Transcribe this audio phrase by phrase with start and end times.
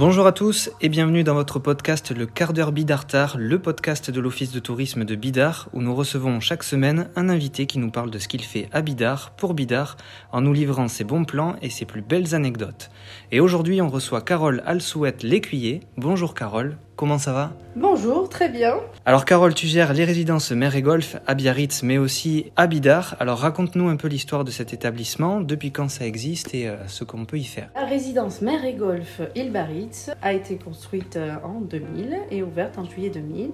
[0.00, 4.18] Bonjour à tous et bienvenue dans votre podcast Le quart d'heure Bidartar, le podcast de
[4.18, 8.10] l'Office de tourisme de Bidart, où nous recevons chaque semaine un invité qui nous parle
[8.10, 9.98] de ce qu'il fait à Bidart, pour Bidart,
[10.32, 12.90] en nous livrant ses bons plans et ses plus belles anecdotes.
[13.30, 15.80] Et aujourd'hui, on reçoit Carole Alsouette Lécuyer.
[15.98, 16.78] Bonjour Carole.
[17.00, 18.74] Comment ça va Bonjour, très bien.
[19.06, 23.16] Alors Carole, tu gères les résidences Mer et Golf à Biarritz, mais aussi à Bidart.
[23.20, 27.04] Alors raconte-nous un peu l'histoire de cet établissement, depuis quand ça existe et euh, ce
[27.04, 27.70] qu'on peut y faire.
[27.74, 32.84] La résidence Mer et Golf Île-Baritz a été construite euh, en 2000 et ouverte en
[32.84, 33.52] juillet 2000.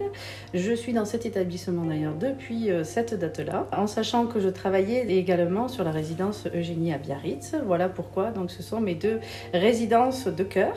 [0.55, 5.07] Je suis dans cet établissement d'ailleurs depuis euh, cette date-là, en sachant que je travaillais
[5.07, 7.55] également sur la résidence Eugénie à Biarritz.
[7.65, 9.21] Voilà pourquoi donc ce sont mes deux
[9.55, 10.75] résidences de cœur.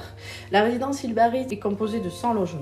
[0.52, 2.59] La résidence Île-Baritz est composée de 100 logements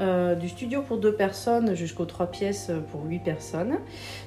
[0.00, 3.78] euh, du studio pour deux personnes jusqu'aux trois pièces pour huit personnes.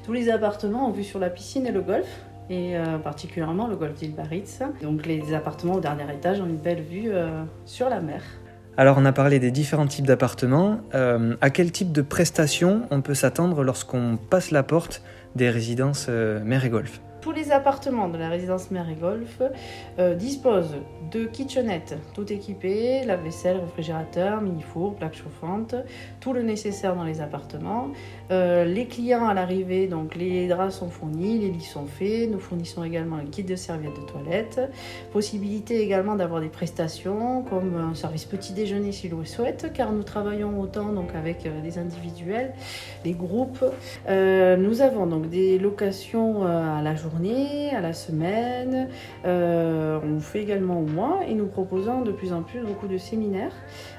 [0.03, 2.07] Tous les appartements ont vue sur la piscine et le golf
[2.49, 4.59] et euh, particulièrement le golf d'Île Baritz.
[4.81, 8.21] Donc les appartements au dernier étage ont une belle vue euh, sur la mer.
[8.77, 10.79] Alors on a parlé des différents types d'appartements.
[10.93, 15.03] à quel type de prestations on peut s'attendre lorsqu'on passe la porte
[15.35, 17.01] des résidences mer et golf?
[17.21, 19.41] Tous les appartements de la résidence Mer et Golf
[19.99, 20.75] euh, disposent
[21.11, 25.75] de kitchenettes tout équipées, lave-vaisselle, réfrigérateur, mini-four, plaque chauffante,
[26.19, 27.89] tout le nécessaire dans les appartements.
[28.31, 32.29] Euh, les clients à l'arrivée, donc les draps sont fournis, les lits sont faits.
[32.31, 34.59] Nous fournissons également un kit de serviettes de toilette.
[35.13, 40.03] Possibilité également d'avoir des prestations comme un service petit déjeuner si le souhaite, car nous
[40.03, 42.53] travaillons autant donc avec euh, des individuels,
[43.03, 43.63] des groupes.
[44.07, 47.10] nous avons donc des locations à la journée
[47.73, 48.87] à la semaine.
[49.25, 52.97] Euh, on fait également au mois et nous proposons de plus en plus beaucoup de
[52.97, 53.53] séminaires.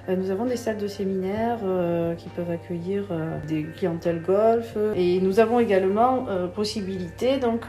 [0.08, 3.04] Euh, nous avons des salles de séminaires euh, qui peuvent accueillir
[3.46, 7.66] des clientèles golf et nous avons également possibilité, donc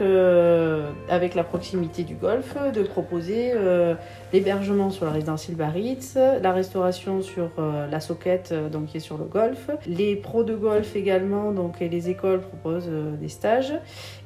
[1.08, 3.52] avec la proximité du golf, de proposer
[4.32, 7.50] l'hébergement sur la résidence Baritz, la restauration sur
[7.90, 9.70] la soquette, donc qui est sur le golf.
[9.86, 13.74] Les pros de golf également, donc et les écoles proposent des stages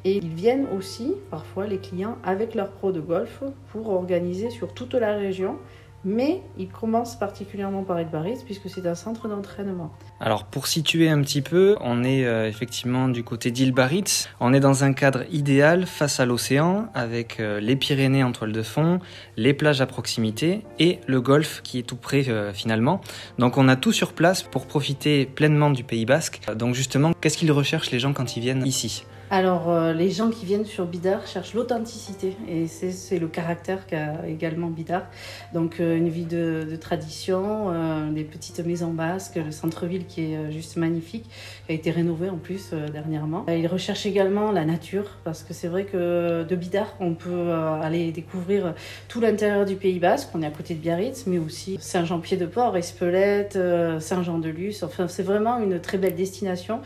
[0.04, 4.72] et ils viennent aussi, parfois, les clients avec leur pro de golf pour organiser sur
[4.72, 5.56] toute la région.
[6.04, 9.92] Mais ils commencent particulièrement par Baritz puisque c'est un centre d'entraînement.
[10.20, 14.28] Alors pour situer un petit peu, on est euh, effectivement du côté d'Île Baritz.
[14.38, 18.53] On est dans un cadre idéal face à l'océan avec euh, les Pyrénées en toile
[18.53, 19.00] de fond,
[19.36, 23.00] les plages à proximité et le golfe qui est tout près euh, finalement.
[23.38, 26.41] Donc on a tout sur place pour profiter pleinement du Pays Basque.
[26.56, 29.04] Donc justement, qu'est-ce qu'ils recherchent les gens quand ils viennent ici?
[29.31, 34.27] Alors, euh, les gens qui viennent sur Bidart cherchent l'authenticité et c'est le caractère qu'a
[34.27, 35.06] également Bidart.
[35.53, 40.50] Donc, euh, une vie de, tradition, euh, des petites maisons basques, le centre-ville qui est
[40.50, 41.27] juste magnifique,
[41.66, 43.44] qui a été rénové en plus dernièrement.
[43.49, 47.53] Ils recherchent également la nature parce que c'est vrai que de Bidart, on peut
[47.83, 48.75] aller découvrir
[49.09, 50.31] tout l'intérieur du Pays Basque.
[50.34, 53.59] On est à côté de Biarritz, mais aussi Saint-Jean-Pied-de-Port, Espelette,
[53.99, 54.83] Saint-Jean-de-Luz.
[54.84, 56.81] Enfin, c'est vraiment une très belle destination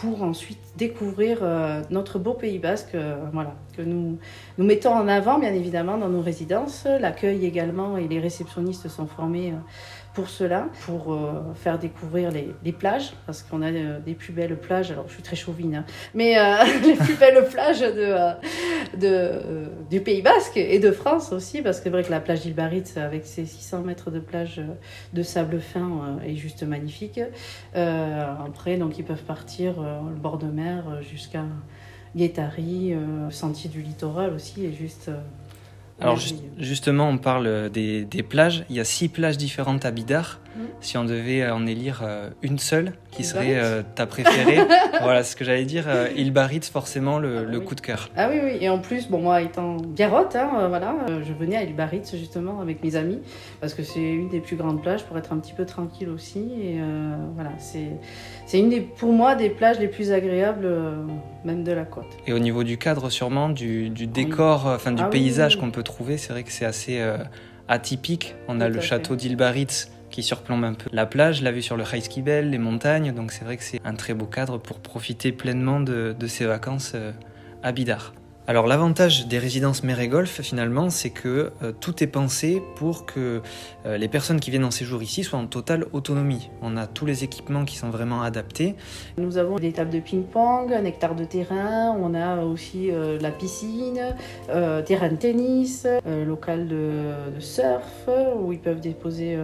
[0.00, 1.38] pour ensuite découvrir
[1.90, 4.18] notre beau Pays Basque, euh, voilà, que nous,
[4.56, 6.86] nous mettons en avant, bien évidemment, dans nos résidences.
[7.00, 9.56] L'accueil également et les réceptionnistes sont formés euh,
[10.18, 14.90] pour cela, pour euh, faire découvrir les, plages, parce qu'on a des plus belles plages.
[14.90, 16.34] Alors, je suis très chauvine, hein, mais
[16.84, 18.16] les plus belles plages de,
[18.98, 22.40] de du Pays Basque et de France aussi, parce que c'est vrai que la plage
[22.40, 24.60] d'Ilbaritz, avec ses 600 mètres de plage
[25.12, 27.20] de sable fin, est juste magnifique.
[27.74, 31.44] après, donc, ils peuvent partir le bord de mer jusqu'à
[32.16, 35.10] Guétari, euh, Sentier du Littoral aussi est juste.
[36.00, 36.18] Alors
[36.58, 38.64] justement, on parle des, plages.
[38.70, 40.40] Il y a six plages différentes à Bidart.
[40.56, 40.60] Mm.
[40.80, 44.58] Si on devait en élire euh, une seule, qui serait ta préférée
[45.02, 45.86] Voilà, ce que j'allais dire.
[46.14, 48.10] Il Baritz, forcément, le, ah coup de cœur.
[48.16, 48.58] Ah oui, oui.
[48.60, 52.60] Et en plus, bon, moi, étant biarrotte, hein, voilà, je venais à Il Baritz justement
[52.60, 53.20] avec mes amis
[53.60, 56.40] parce que c'est une des plus grandes plages pour être un petit peu tranquille aussi.
[56.60, 56.80] Et
[57.34, 61.04] voilà, c'est une des, pour moi des plages les plus agréables, euh,
[61.44, 62.06] même de la côte.
[62.26, 65.82] Et au niveau du cadre, sûrement, du, décor, euh, enfin du ah paysage qu'on peut
[65.82, 67.18] trouver, c'est vrai que c'est assez euh,
[67.68, 68.34] atypique.
[68.48, 71.84] On a le château d'Ilbaritz qui surplombe un peu la plage, la vue sur le
[71.84, 73.12] Heiskibel, les montagnes.
[73.12, 76.94] Donc c'est vrai que c'est un très beau cadre pour profiter pleinement de, ces vacances
[77.62, 78.12] à Bidart.
[78.48, 83.04] Alors l'avantage des résidences mer et golf finalement c'est que euh, tout est pensé pour
[83.04, 83.42] que
[83.84, 86.48] euh, les personnes qui viennent en séjour ici soient en totale autonomie.
[86.62, 88.74] On a tous les équipements qui sont vraiment adaptés.
[89.18, 93.32] Nous avons des tables de ping-pong, un hectare de terrain, on a aussi euh, la
[93.32, 94.14] piscine,
[94.46, 95.86] terrain de tennis,
[96.26, 98.08] local de, surf
[98.40, 99.36] où ils peuvent déposer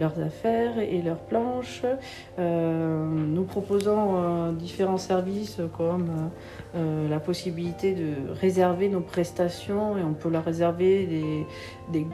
[0.00, 1.82] leurs affaires et leurs planches.
[2.36, 6.30] nous proposons différents services comme
[6.74, 11.46] la possibilité de réserver nos prestations et on peut leur réserver des,
[11.92, 12.06] des,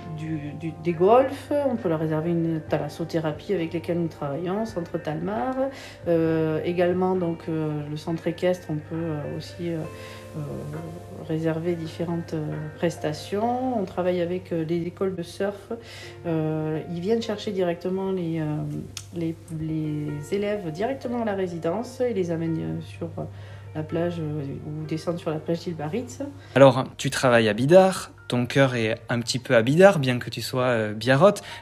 [0.83, 5.55] des golfs, on peut leur réserver une thalassothérapie avec lesquelles nous travaillons, centre Talmar.
[6.65, 9.71] également donc le centre équestre, on peut aussi
[11.29, 12.35] réserver différentes
[12.77, 13.79] prestations.
[13.79, 15.73] On travaille avec les écoles de surf.
[16.25, 18.43] ils viennent chercher directement les,
[19.15, 23.09] les, les élèves directement à la résidence et les amènent sur
[23.77, 26.23] la plage ou descendre sur la plage d'Ilbaritz.
[26.55, 30.31] Alors, tu travailles à Bidar, ton cœur est un petit peu à Bidar, bien que
[30.31, 30.95] tu sois euh.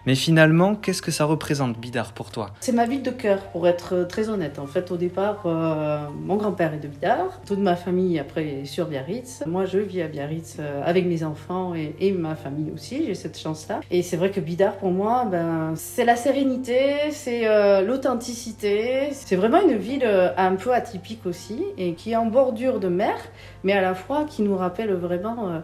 [0.07, 2.51] Mais finalement, qu'est-ce que ça représente Bidar pour toi?
[2.61, 4.59] C'est ma ville de cœur, pour être euh, très honnête.
[4.59, 7.41] En fait, au départ, euh, mon grand-père est de Bidar.
[7.47, 9.43] Toute ma famille après est sur Biarritz.
[9.47, 13.05] Moi, je vis à Biarritz avec mes enfants et, ma famille aussi.
[13.07, 13.81] J'ai cette chance-là.
[13.91, 17.45] Et c'est vrai que Bidar, pour moi, ben, c'est la sérénité, c'est
[17.83, 19.09] l'authenticité.
[19.13, 20.07] C'est vraiment une ville
[20.37, 23.17] un peu atypique aussi et qui est en bordure de mer,
[23.65, 25.63] mais à la fois qui nous rappelle vraiment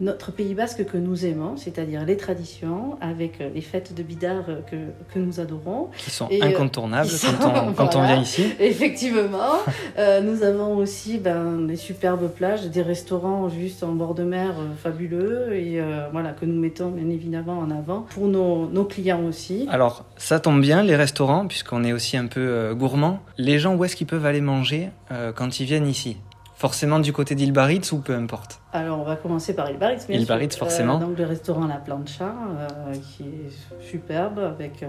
[0.00, 4.76] notre Pays basque que nous aimons, c'est-à-dire les traditions, avec les fêtes de Bidar que,
[5.12, 5.90] que nous adorons.
[5.96, 7.08] Qui sont euh, incontournables
[7.76, 8.46] quand, on, vient ici.
[8.60, 9.58] Effectivement.
[9.98, 14.54] euh, nous avons aussi ben, des superbes plages, des restaurants juste en bord de mer
[14.58, 18.84] euh, fabuleux, et euh, voilà, que nous mettons bien évidemment en avant pour nos, nos,
[18.84, 19.66] clients aussi.
[19.70, 23.20] Alors, ça tombe bien, les restaurants, puisqu'on est aussi un peu gourmand.
[23.38, 24.90] Les gens, où est-ce qu'ils peuvent aller manger
[25.34, 26.18] quand ils viennent ici?
[26.54, 28.60] Forcément du côté d'Ilbaritz ou peu importe?
[28.74, 30.08] Alors on va commencer par Ilbaritz.
[30.08, 30.96] Bien Ilbaritz forcément.
[30.96, 34.88] Euh, donc le restaurant La Plancha euh, qui est superbe avec euh,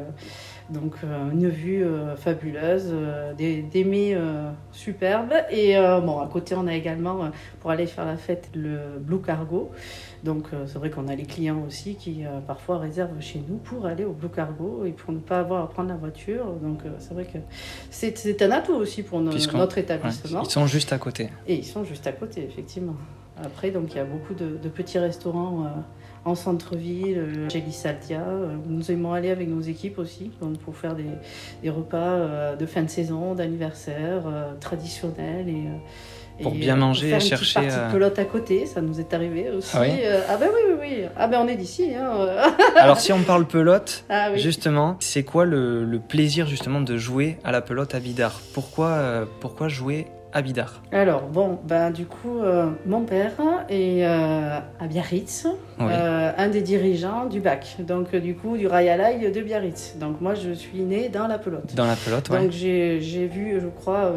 [0.72, 0.96] donc
[1.32, 1.86] une vue
[2.18, 2.92] fabuleuse,
[3.38, 4.18] des, des mets
[4.72, 7.30] superbes et bon à côté on a également
[7.60, 9.70] pour aller faire la fête le Blue Cargo.
[10.24, 14.06] Donc c'est vrai qu'on a les clients aussi qui parfois réservent chez nous pour aller
[14.06, 16.46] au Blue Cargo et pour ne pas avoir à prendre la voiture.
[16.64, 17.38] Donc c'est vrai que
[17.92, 20.42] c'est un atout aussi pour notre établissement.
[20.42, 21.30] ils sont juste à côté.
[21.46, 22.96] Et ils sont juste à côté effectivement.
[23.44, 25.70] Après, donc il y a beaucoup de, petits restaurants euh,
[26.24, 28.22] en centre-ville, euh, chez Lissaltia.
[28.22, 30.32] Euh, nous aimons aller avec nos équipes aussi
[30.64, 34.24] pour faire des, repas de fin de saison, d'anniversaire
[34.60, 35.64] traditionnels et
[36.44, 37.62] pour bien manger et chercher.
[37.62, 39.72] Une petite pelote à côté, ça nous est arrivé aussi.
[39.74, 41.06] Ah, oui ah ben oui, oui, oui.
[41.16, 41.94] Ah ben on est d'ici.
[41.96, 42.12] Hein.
[42.78, 47.38] Alors si on parle pelote, ah justement, c'est quoi le, le, plaisir justement de jouer
[47.44, 50.08] à la pelote à Bidar Pourquoi, pourquoi jouer
[50.92, 53.32] Alors, bon, ben, du coup, euh, mon père
[53.70, 55.48] est euh, à Biarritz,
[55.80, 59.96] euh, un des dirigeants du BAC, donc du coup, du Rayalai de Biarritz.
[59.98, 61.74] Donc, moi, je suis née dans la pelote.
[61.76, 62.40] Dans la pelote, oui.
[62.40, 64.12] Donc, j'ai vu, je crois,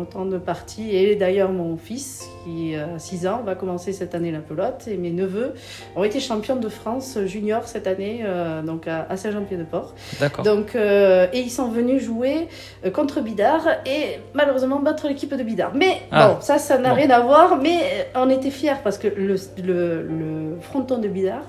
[0.00, 0.90] autant de parties.
[0.90, 4.88] Et d'ailleurs, mon fils, qui a 6 ans, va commencer cette année la pelote.
[4.88, 5.54] Et mes neveux
[5.96, 8.24] ont été champions de France junior cette année,
[8.64, 9.94] donc à, Saint-Jean-Pied-de-Port.
[10.20, 10.44] D'accord.
[10.44, 12.48] Donc, et ils sont venus jouer
[12.92, 15.72] contre Bidar et malheureusement battre l'équipe de Bidar.
[15.74, 16.28] Mais ah.
[16.28, 17.58] bon, ça, ça n'a rien à voir.
[17.60, 21.42] Mais on était fiers parce que le, le, fronton de Bidar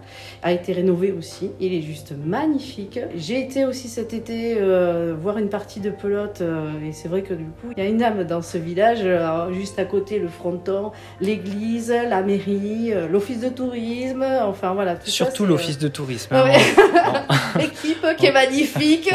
[0.43, 1.51] a été rénové aussi.
[1.59, 2.99] Il est juste magnifique.
[3.15, 7.23] J'ai été aussi cet été euh, voir une partie de pelote euh, et c'est vrai
[7.23, 9.05] que du coup, il y a une âme dans ce village.
[9.53, 10.88] juste à côté, le fronton,
[11.21, 14.25] l'église, la mairie, euh, l'office de tourisme.
[14.43, 14.95] Enfin voilà.
[14.95, 16.35] Tout Surtout l'office de tourisme.
[16.35, 16.45] Hein.
[17.57, 19.09] L'équipe qui est magnifique.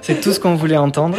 [0.00, 1.16] C'est tout ce qu'on voulait entendre.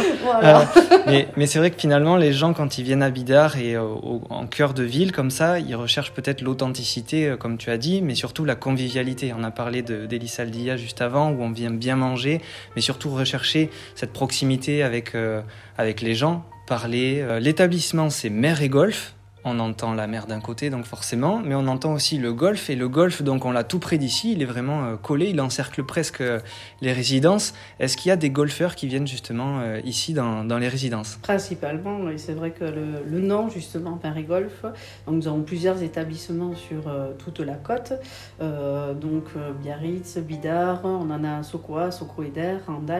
[1.06, 3.82] mais, mais c'est vrai que finalement, les gens quand ils viennent à Bidar et euh,
[4.30, 8.02] en cœur de ville comme ça, ils recherchent peut-être l'authenticité, euh, comme tu as dit,
[8.02, 9.32] mais surtout la convivialité.
[9.36, 12.40] On a parlé d'Elis Aldia juste avant, où on vient bien manger,
[12.74, 15.40] mais surtout rechercher cette proximité avec, euh,
[15.78, 17.24] avec les gens, parler.
[17.40, 21.66] L'établissement, c'est mer et golf on entend la mer d'un côté, donc forcément, mais on
[21.66, 24.46] entend aussi le golfe, et le golfe, donc on l'a tout près d'ici, il est
[24.46, 26.38] vraiment euh, collé, il encercle presque euh,
[26.80, 27.54] les résidences.
[27.80, 31.18] Est-ce qu'il y a des golfeurs qui viennent justement euh, ici dans, les résidences?
[31.22, 34.62] Principalement, et c'est vrai que le, nom, justement, Paris Golf,
[35.06, 36.82] donc nous avons plusieurs établissements sur
[37.18, 37.92] toute la côte,
[38.40, 39.24] donc
[39.62, 42.58] Biarritz, Bidar, on en a à Sokoa, Sokoeder,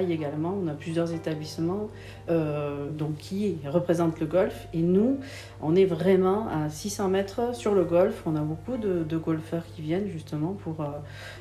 [0.08, 1.88] également, on a plusieurs établissements
[3.18, 5.18] qui représentent le golf, et nous,
[5.60, 8.22] on est vraiment à 600 mètres sur le golf.
[8.26, 10.88] On a beaucoup de, golfeurs qui viennent justement pour euh,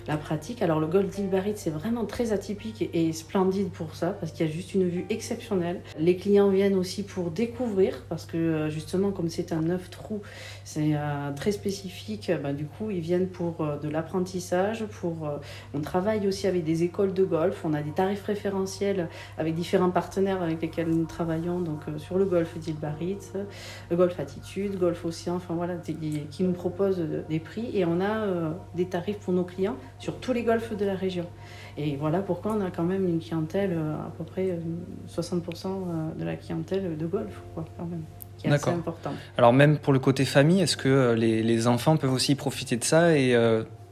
[0.07, 0.61] la pratique.
[0.61, 4.49] Alors le golf d'Ilbarit, c'est vraiment très atypique et, splendide pour ça, parce qu'il y
[4.49, 5.81] a juste une vue exceptionnelle.
[5.97, 10.21] Les clients viennent aussi pour découvrir, parce que euh, justement, comme c'est un neuf trou,
[10.63, 14.85] c'est euh, très spécifique, bah, du coup, ils viennent pour de l'apprentissage.
[14.85, 15.29] Pour,
[15.73, 17.61] on travaille aussi avec des écoles de golf.
[17.65, 22.25] On a des tarifs préférentiels avec différents partenaires avec lesquels nous travaillons, donc sur le
[22.25, 23.17] golf d'Ilbarit,
[23.89, 28.25] le golf Attitude, Golf Océan, enfin voilà, qui nous propose des prix et on a
[28.25, 31.27] euh, des tarifs pour nos clients sur tous les golfs de la région.
[31.77, 34.59] Et voilà pourquoi on a quand même une clientèle, euh, à peu près
[35.07, 38.03] 60% euh, de la clientèle de golf, quoi, quand même
[38.37, 39.13] qui est assez importante.
[39.37, 42.83] Alors même pour le côté famille, est-ce que les, les, enfants peuvent aussi profiter de
[42.83, 43.35] ça et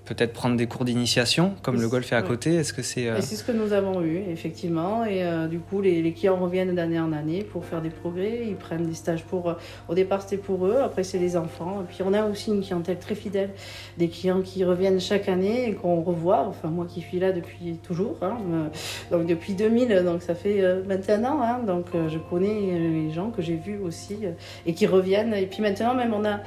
[0.09, 3.09] peut-être prendre des cours d'initiation, comme le golf est à côté Est-ce que c'est...
[3.21, 5.05] C'est ce que nous avons eu, effectivement.
[5.05, 8.41] Et euh, du coup, les, les, clients reviennent d'année en année pour faire des progrès.
[8.47, 9.49] Ils prennent des stages pour...
[9.49, 9.53] Euh,
[9.87, 10.77] au départ, c'était pour eux.
[10.83, 11.83] Après, c'est les enfants.
[11.83, 13.51] Et puis, on a aussi une clientèle très fidèle.
[13.99, 16.47] Des clients qui reviennent chaque année et qu'on revoit.
[16.47, 18.17] Enfin, moi qui suis là depuis toujours.
[18.23, 18.37] Hein,
[19.11, 21.41] donc, depuis 2000, donc ça fait 21 ans.
[21.43, 24.17] Hein, donc, je connais les gens que j'ai vus aussi
[24.65, 25.35] et qui reviennent.
[25.35, 26.39] Et puis maintenant, même, on a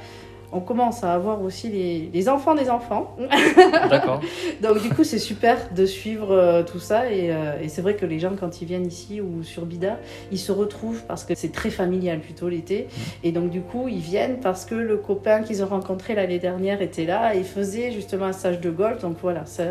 [0.53, 3.15] on commence à avoir aussi les, enfants des enfants.
[3.89, 4.21] D'accord.
[4.61, 7.01] Donc du coup, c'est super de suivre euh, tout ça.
[7.03, 9.97] Euh, et, c'est vrai que les gens, quand ils viennent ici ou sur Bida,
[10.31, 12.87] ils se retrouvent parce que c'est très familial plutôt l'été.
[13.23, 16.81] Et donc du coup, ils viennent parce que le copain qu'ils ont rencontré l'année dernière
[16.81, 19.01] était là et faisait justement un stage de golf.
[19.01, 19.63] Donc voilà, ça,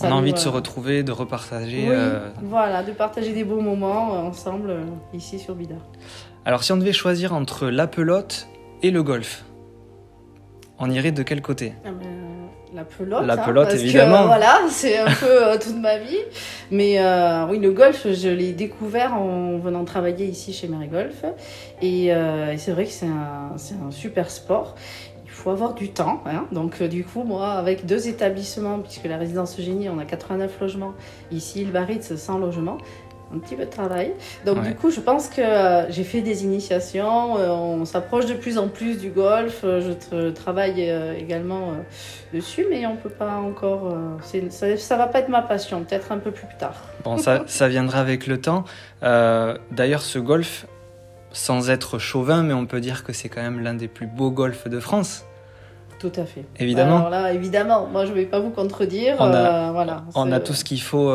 [0.00, 1.88] on a envie de se euh, retrouver, de repartager.
[2.42, 4.74] Voilà, de partager des beaux moments ensemble
[5.12, 5.76] ici sur Bida.
[6.44, 8.48] Alors si on devait choisir entre la pelote
[8.82, 9.44] et le golf,
[10.80, 13.26] on irait de quel côté ah, euh, la pelote.
[13.26, 14.26] La hein, pelote, évidemment.
[14.26, 16.18] voilà, c'est un peu euh, toute ma vie.
[16.70, 21.24] Mais euh, oui, le golf, je l'ai découvert en venant travailler ici chez Mary Golf.
[21.82, 22.12] Et,
[22.56, 23.52] c'est vrai que c'est un,
[23.86, 24.74] un, super sport.
[25.24, 26.22] Il faut avoir du temps.
[26.26, 26.46] Hein.
[26.52, 30.94] Donc, du coup, moi, avec deux établissements, puisque la résidence Génie, on a 89 logements.
[31.30, 32.78] Ici, le Baritz, 100 logements
[33.32, 34.12] un petit peu de travail.
[34.44, 38.34] Donc du coup, je pense que euh, j'ai fait des initiations, euh, on s'approche de
[38.34, 40.80] plus en plus du golf, euh, je travaille
[41.18, 41.74] également
[42.34, 43.96] dessus, mais on peut pas encore...
[44.22, 46.74] ça, ça va pas être ma passion, peut-être un peu plus tard.
[47.04, 48.64] Bon, ça, ça viendra avec le temps.
[49.02, 50.66] D'ailleurs, ce golf,
[51.32, 54.30] sans être chauvin, mais on peut dire que c'est quand même l'un des plus beaux
[54.30, 55.24] golfs de France.
[56.00, 56.44] Tout à fait.
[56.58, 56.96] Évidemment.
[56.96, 59.16] Alors là, évidemment, moi je ne vais pas vous contredire.
[59.18, 61.10] On a, voilà, on a tout ce qu'il faut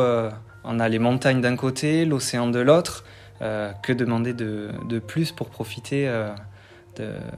[0.66, 3.04] on a les montagnes d'un côté, l'océan de l'autre.
[3.42, 6.30] Euh, que demander de, plus pour profiter euh,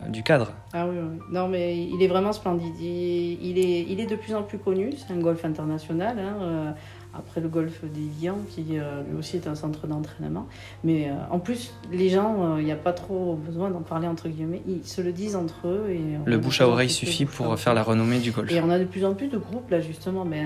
[0.08, 0.52] du cadre?
[0.72, 0.96] Ah oui,
[1.32, 2.78] non mais il est vraiment splendide.
[2.80, 6.16] Il, est, il est de plus en plus connu, c'est un golf international.
[6.20, 6.70] Hein, euh,
[7.14, 10.46] après le golfe d'Evian, qui euh, lui aussi est un centre d'entraînement.
[10.84, 14.06] Mais euh, en plus, les gens, il euh, n'y a pas trop besoin d'en parler
[14.06, 15.86] entre guillemets, ils se le disent entre eux.
[15.90, 18.52] Et le bouche à oreille suffit pour faire la renommée du golf.
[18.52, 20.44] Et on a de plus en plus de groupes là justement, mais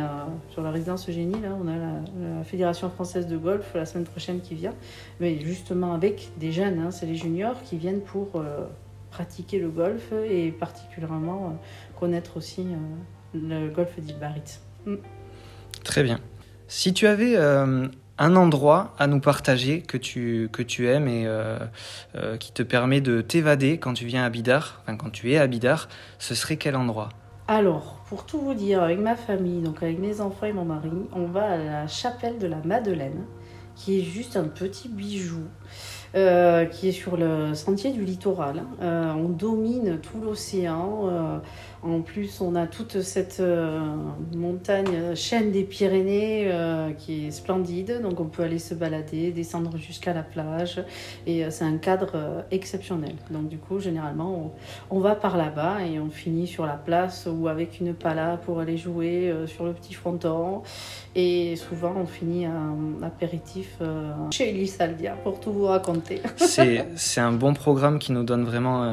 [0.51, 4.41] sur la résidence Eugénie, là, on a la, Fédération française de golf la semaine prochaine
[4.41, 4.75] qui vient,
[5.21, 8.43] mais justement avec des jeunes, hein, c'est les juniors qui viennent pour
[9.11, 11.59] pratiquer le golf et particulièrement
[11.99, 12.67] connaître aussi
[13.35, 14.59] le golf d'Ilbarit.
[14.87, 14.97] Mm.
[15.85, 16.21] Très bien.
[16.75, 17.87] Si tu avais euh,
[18.17, 21.59] un endroit à nous partager que tu, que aimes et euh,
[22.15, 25.47] euh, qui te permet de t'évader quand tu viens à Bidar, quand tu es à
[25.47, 27.11] Bidar, ce serait quel endroit?
[27.47, 30.91] Alors, pour tout vous dire, avec ma famille, donc avec mes enfants et mon mari,
[31.13, 33.27] on va à la chapelle de la Madeleine,
[33.77, 35.45] qui est juste un petit bijou.
[36.15, 38.63] qui est sur le sentier du littoral.
[38.81, 41.41] on domine tout l'océan.
[41.85, 43.81] En plus, on a toute cette euh,
[44.37, 48.01] montagne, euh, chaîne des Pyrénées euh, qui est splendide.
[48.01, 50.81] Donc, on peut aller se balader, descendre jusqu'à la plage.
[51.27, 53.15] Et c'est un cadre exceptionnel.
[53.31, 54.55] Donc, du coup, généralement,
[54.91, 58.61] on, va par là-bas et on finit sur la place ou avec une pala pour
[58.61, 60.63] aller jouer sur le petit fronton.
[61.17, 63.79] Et souvent, on finit un apéritif
[64.31, 66.23] chez Elise Saldia pour tout vous raconter.
[66.37, 68.89] C'est un bon programme qui nous donne vraiment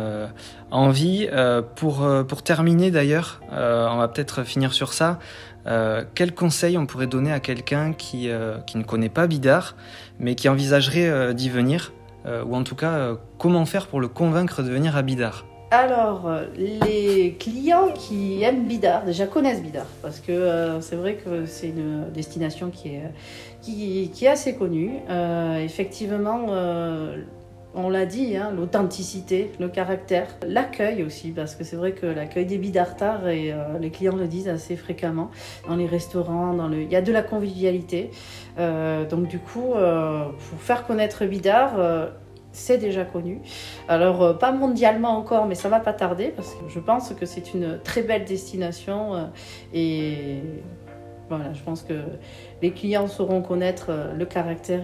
[0.71, 1.29] envie.
[1.75, 5.19] pour, pour terminer, d'ailleurs, euh, on va peut-être finir sur ça.
[5.67, 9.75] Euh, quel conseil on pourrait donner à quelqu'un qui, euh, qui, ne connaît pas Bidar,
[10.19, 11.93] mais qui envisagerait d'y venir
[12.25, 15.45] Ou en tout cas, comment faire pour le convaincre de venir à Bidar?
[15.71, 21.67] Alors, les clients qui aiment Bidar, déjà connaissent Bidar, parce que c'est vrai que c'est
[21.67, 23.11] une destination qui est,
[23.61, 24.99] qui est assez connue.
[25.61, 26.47] effectivement,
[27.75, 32.45] on l'a dit, hein, l'authenticité, le caractère, l'accueil aussi, parce que c'est vrai que l'accueil
[32.45, 35.29] des bidartars, et euh, les clients le disent assez fréquemment,
[35.67, 36.81] dans les restaurants, dans le...
[36.81, 38.09] il y a de la convivialité.
[38.57, 41.73] Euh, donc du coup, euh, pour faire connaître Bidar,
[42.51, 43.39] c'est déjà connu.
[43.87, 47.53] Alors, pas mondialement encore, mais ça va pas tarder, parce que je pense que c'est
[47.53, 49.29] une très belle destination,
[49.73, 50.41] et
[51.29, 51.93] voilà, je pense que
[52.63, 54.81] les clients sauront connaître le caractère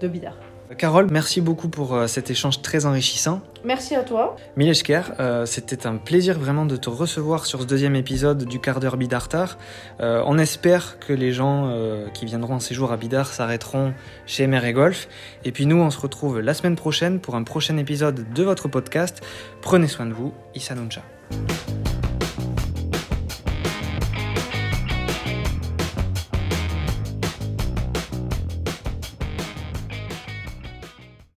[0.00, 0.36] de Bidar.
[0.74, 3.40] Carole, merci beaucoup pour euh, cet échange très enrichissant.
[3.64, 4.36] Merci à toi.
[4.56, 8.80] Mileshker, euh, c'était un plaisir vraiment de te recevoir sur ce deuxième épisode du quart
[8.80, 9.58] d'heure Bidartar.
[10.00, 11.72] Euh, on espère que les gens
[12.14, 13.94] qui viendront en séjour à Bidar s'arrêteront
[14.26, 15.08] chez Mer et Golf.
[15.44, 18.68] Et puis nous, on se retrouve la semaine prochaine pour un prochain épisode de votre
[18.68, 19.22] podcast.
[19.62, 20.32] Prenez soin de vous.
[20.54, 21.02] Issa Nuncha.